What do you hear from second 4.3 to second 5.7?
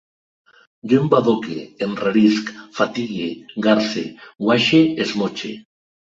guaixe, esmotxe